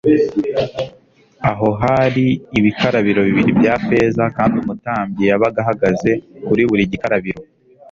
Aho 1.49 1.67
hari 1.81 2.25
ibikarabiro 2.57 3.21
bibiri 3.27 3.51
bya 3.59 3.73
feza 3.85 4.23
kandi 4.37 4.55
umutambyi 4.61 5.23
yabaga 5.29 5.59
ahagaze 5.63 6.11
kuri 6.45 6.61
buri 6.69 6.83
gikarabiro. 6.91 7.41